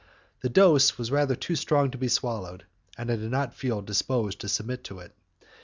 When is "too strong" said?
1.35-1.91